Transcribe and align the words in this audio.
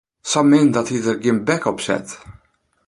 Sa 0.29 0.41
min 0.49 0.67
dat 0.73 0.89
dy 0.91 0.97
der 1.05 1.17
gjin 1.23 1.39
bek 1.47 1.61
op 1.71 1.79
set. 1.85 2.07